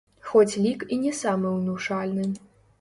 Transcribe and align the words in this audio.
Хоць 0.29 0.59
лік 0.63 0.87
і 0.95 0.99
не 1.03 1.13
самы 1.21 1.53
ўнушальны. 1.61 2.29